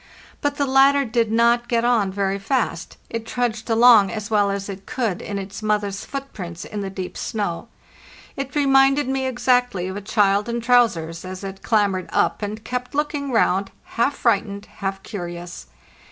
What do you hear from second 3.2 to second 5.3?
trudged along as well as it could